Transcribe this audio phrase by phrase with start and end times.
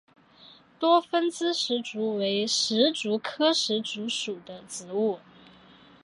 [0.79, 5.19] 多分枝石竹为石竹科石竹属的植物。